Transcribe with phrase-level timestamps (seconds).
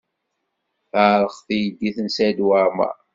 [0.91, 2.95] Teɛreq teydit n Saɛid Waɛmaṛ.